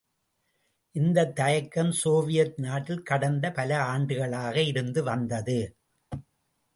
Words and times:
இந்தத் 0.95 1.35
தயக்கம் 1.35 1.91
சோவியத் 1.91 2.57
நாட்டில் 2.57 3.03
கடந்த 3.03 3.51
பல 3.51 3.79
ஆண்டுகளாக 3.83 4.61
இருந்து 4.61 5.03
வந்தது. 5.03 5.59